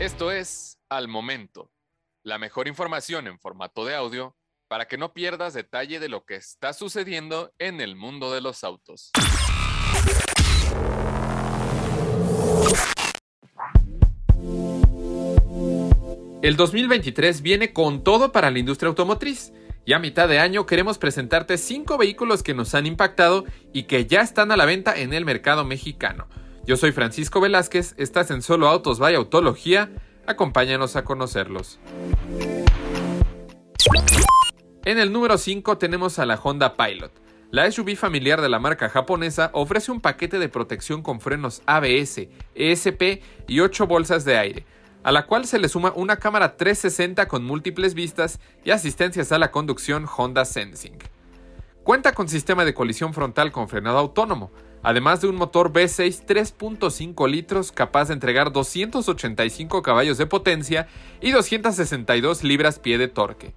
[0.00, 1.72] Esto es Al Momento,
[2.22, 4.36] la mejor información en formato de audio
[4.68, 8.62] para que no pierdas detalle de lo que está sucediendo en el mundo de los
[8.62, 9.10] autos.
[16.42, 19.52] El 2023 viene con todo para la industria automotriz.
[19.84, 24.06] Y a mitad de año queremos presentarte 5 vehículos que nos han impactado y que
[24.06, 26.28] ya están a la venta en el mercado mexicano.
[26.68, 29.88] Yo soy Francisco Velázquez, estás en Solo Autos by Autología,
[30.26, 31.80] acompáñanos a conocerlos.
[34.84, 37.10] En el número 5 tenemos a la Honda Pilot.
[37.50, 42.28] La SUV familiar de la marca japonesa ofrece un paquete de protección con frenos ABS,
[42.54, 44.66] ESP y 8 bolsas de aire,
[45.02, 49.38] a la cual se le suma una cámara 360 con múltiples vistas y asistencias a
[49.38, 50.98] la conducción Honda Sensing.
[51.82, 57.28] Cuenta con sistema de colisión frontal con frenado autónomo, además de un motor V6 3.5
[57.28, 60.88] litros capaz de entregar 285 caballos de potencia
[61.20, 63.52] y 262 libras-pie de torque.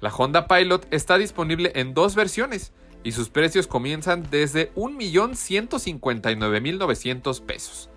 [0.00, 7.88] La Honda Pilot está disponible en dos versiones y sus precios comienzan desde 1.159.900 pesos.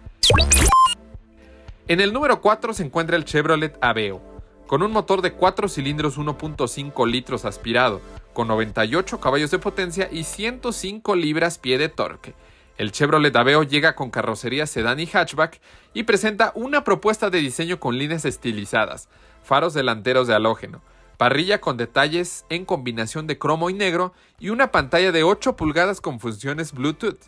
[1.88, 4.22] En el número 4 se encuentra el Chevrolet Aveo,
[4.66, 8.02] con un motor de 4 cilindros 1.5 litros aspirado,
[8.34, 12.34] con 98 caballos de potencia y 105 libras-pie de torque
[12.78, 15.60] el Chevrolet Aveo llega con carrocería sedán y hatchback
[15.94, 19.10] y presenta una propuesta de diseño con líneas estilizadas,
[19.44, 20.82] faros delanteros de halógeno,
[21.18, 26.02] parrilla con detalles en combinación de cromo y negro y una pantalla de 8 pulgadas
[26.02, 27.20] con funciones Bluetooth,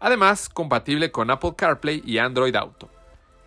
[0.00, 2.90] además compatible con Apple CarPlay y Android Auto.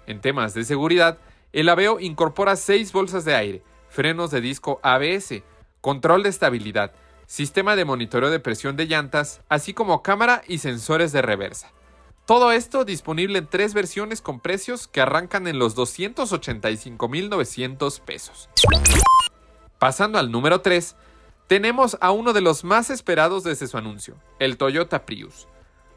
[0.07, 1.19] En temas de seguridad,
[1.53, 5.43] el Aveo incorpora 6 bolsas de aire, frenos de disco ABS,
[5.81, 6.93] control de estabilidad,
[7.31, 11.71] sistema de monitoreo de presión de llantas, así como cámara y sensores de reversa.
[12.25, 18.49] Todo esto disponible en tres versiones con precios que arrancan en los 285.900 pesos.
[19.79, 20.97] Pasando al número 3,
[21.47, 25.47] tenemos a uno de los más esperados desde su anuncio, el Toyota Prius.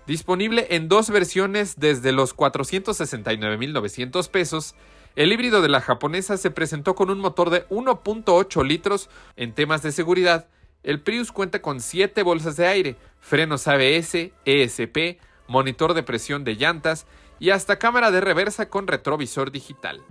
[0.06, 4.76] Disponible en dos versiones desde los 469.900 pesos,
[5.16, 9.82] el híbrido de la japonesa se presentó con un motor de 1.8 litros en temas
[9.82, 10.46] de seguridad
[10.84, 15.18] el Prius cuenta con 7 bolsas de aire, frenos ABS, ESP,
[15.48, 17.06] monitor de presión de llantas
[17.40, 20.02] y hasta cámara de reversa con retrovisor digital.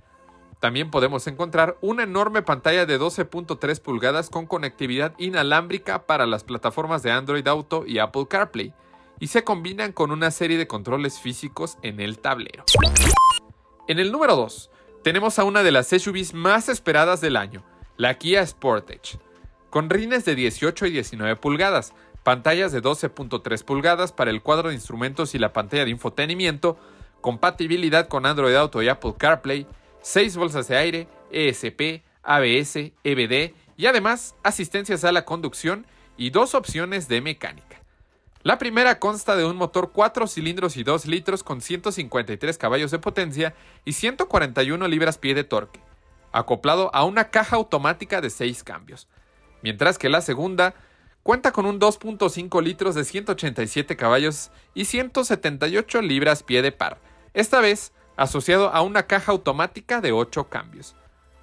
[0.59, 7.03] También podemos encontrar una enorme pantalla de 12.3 pulgadas con conectividad inalámbrica para las plataformas
[7.03, 8.73] de Android Auto y Apple CarPlay,
[9.19, 12.63] y se combinan con una serie de controles físicos en el tablero.
[13.88, 14.72] En el número 2,
[15.03, 17.63] tenemos a una de las SUVs más esperadas del año,
[17.95, 19.19] la Kia Sportage
[19.73, 24.75] con rines de 18 y 19 pulgadas, pantallas de 12.3 pulgadas para el cuadro de
[24.75, 26.78] instrumentos y la pantalla de infotenimiento,
[27.22, 29.66] compatibilidad con Android Auto y Apple CarPlay,
[30.03, 36.53] 6 bolsas de aire, ESP, ABS, EBD y además asistencias a la conducción y dos
[36.53, 37.81] opciones de mecánica.
[38.44, 43.00] La primera consta de un motor 4 cilindros y 2 litros con 153 caballos de
[43.00, 43.55] potencia
[43.85, 45.79] y 141 libras-pie de torque,
[46.31, 49.07] acoplado a una caja automática de 6 cambios
[49.63, 50.75] mientras que la segunda
[51.24, 57.00] cuenta con un 2.5 litros de 187 caballos y 178 libras pie de par,
[57.34, 60.96] esta vez asociado a una caja automática de 8 cambios.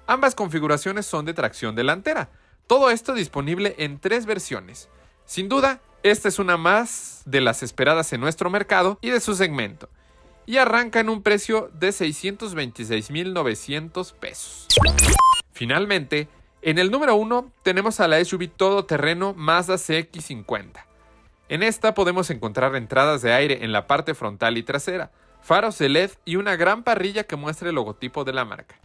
[0.07, 2.29] Ambas configuraciones son de tracción delantera,
[2.67, 4.87] todo esto disponible en tres versiones.
[5.25, 9.35] Sin duda, esta es una más de las esperadas en nuestro mercado y de su
[9.35, 9.89] segmento,
[10.45, 14.67] y arranca en un precio de 626.900 pesos.
[15.51, 16.29] Finalmente,
[16.61, 20.85] en el número 1 tenemos a la SUV todoterreno Mazda CX50.
[21.49, 25.11] En esta podemos encontrar entradas de aire en la parte frontal y trasera,
[25.41, 28.79] faros de LED y una gran parrilla que muestra el logotipo de la marca.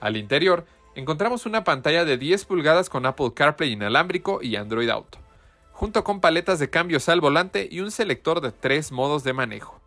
[0.00, 5.18] Al interior encontramos una pantalla de 10 pulgadas con Apple CarPlay inalámbrico y Android Auto,
[5.72, 9.80] junto con paletas de cambios al volante y un selector de tres modos de manejo.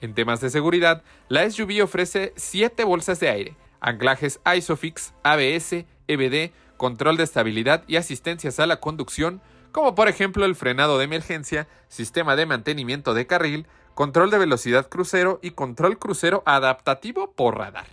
[0.00, 6.52] En temas de seguridad, la SUV ofrece 7 bolsas de aire, anclajes ISOFIX, ABS, EBD,
[6.84, 9.40] control de estabilidad y asistencias a la conducción,
[9.72, 14.90] como por ejemplo el frenado de emergencia, sistema de mantenimiento de carril, control de velocidad
[14.90, 17.86] crucero y control crucero adaptativo por radar.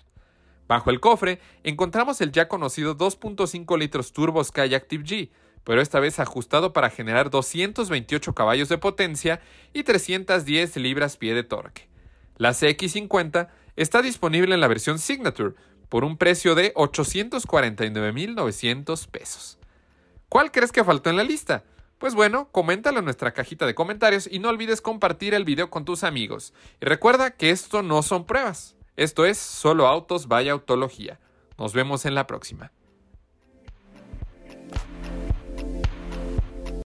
[0.67, 5.29] Bajo el cofre encontramos el ya conocido 2.5 litros turbo Sky Active G,
[5.63, 9.39] pero esta vez ajustado para generar 228 caballos de potencia
[9.71, 11.87] y 310 libras-pie de torque.
[12.35, 13.47] La CX50
[13.77, 15.55] está disponible en la versión Signature,
[15.91, 19.57] por un precio de 849.900 pesos.
[20.29, 21.65] ¿Cuál crees que faltó en la lista?
[21.97, 25.83] Pues bueno, coméntalo en nuestra cajita de comentarios y no olvides compartir el video con
[25.83, 26.53] tus amigos.
[26.79, 31.19] Y recuerda que esto no son pruebas, esto es solo autos vaya autología.
[31.57, 32.71] Nos vemos en la próxima.